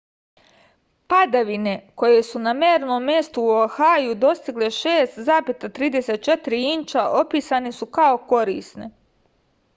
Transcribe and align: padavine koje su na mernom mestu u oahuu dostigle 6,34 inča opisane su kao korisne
padavine 1.13 1.73
koje 2.03 2.23
su 2.29 2.41
na 2.45 2.53
mernom 2.61 3.05
mestu 3.09 3.43
u 3.43 3.51
oahuu 3.59 4.17
dostigle 4.25 4.71
6,34 4.79 6.65
inča 6.73 7.07
opisane 7.23 7.77
su 7.83 7.93
kao 8.01 8.19
korisne 8.35 8.91